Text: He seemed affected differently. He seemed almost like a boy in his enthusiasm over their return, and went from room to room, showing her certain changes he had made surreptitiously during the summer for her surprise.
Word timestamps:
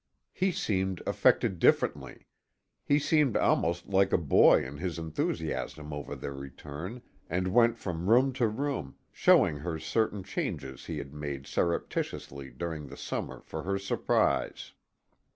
He 0.33 0.51
seemed 0.51 0.99
affected 1.05 1.59
differently. 1.59 2.25
He 2.83 2.97
seemed 2.97 3.37
almost 3.37 3.87
like 3.87 4.11
a 4.11 4.17
boy 4.17 4.65
in 4.65 4.77
his 4.77 4.97
enthusiasm 4.97 5.93
over 5.93 6.15
their 6.15 6.33
return, 6.33 7.03
and 7.29 7.49
went 7.53 7.77
from 7.77 8.09
room 8.09 8.33
to 8.33 8.47
room, 8.47 8.95
showing 9.11 9.57
her 9.57 9.77
certain 9.77 10.23
changes 10.23 10.87
he 10.87 10.97
had 10.97 11.13
made 11.13 11.45
surreptitiously 11.45 12.49
during 12.49 12.87
the 12.87 12.97
summer 12.97 13.41
for 13.41 13.61
her 13.61 13.77
surprise. 13.77 14.73